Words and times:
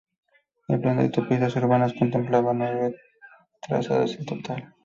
El 0.67 0.81
Plan 0.81 0.97
de 0.97 1.03
autopistas 1.03 1.55
urbanas 1.57 1.93
contemplaba 1.93 2.55
nueve 2.55 2.95
trazados 3.69 4.15
en 4.15 4.25
total. 4.25 4.73